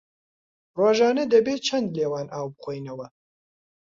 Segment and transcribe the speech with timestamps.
[0.77, 3.07] ڕۆژانە دەبێ چەند لیوان ئاو بخۆینەوە؟